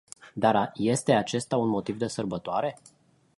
Dar 0.33 0.71
este 0.75 1.13
acesta 1.13 1.57
un 1.57 1.69
motiv 1.69 1.97
de 1.97 2.07
sărbătoare? 2.07 2.79